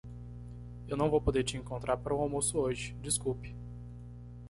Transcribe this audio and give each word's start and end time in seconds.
Eu 0.87 0.97
não 0.97 1.11
vou 1.11 1.21
poder 1.21 1.43
te 1.43 1.57
encontrar 1.57 1.95
para 1.97 2.11
o 2.11 2.19
almoço 2.19 2.57
hoje? 2.57 2.95
desculpe! 3.03 3.53